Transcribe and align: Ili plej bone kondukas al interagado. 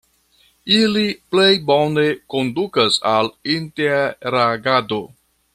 Ili 0.77 1.03
plej 1.35 1.51
bone 1.67 2.07
kondukas 2.35 2.99
al 3.13 3.33
interagado. 3.59 5.03